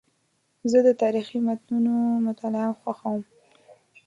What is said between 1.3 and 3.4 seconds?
متونو مطالعه خوښوم.